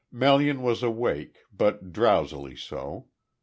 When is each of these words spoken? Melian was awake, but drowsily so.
Melian 0.11 0.63
was 0.63 0.81
awake, 0.81 1.43
but 1.55 1.93
drowsily 1.93 2.55
so. 2.55 3.09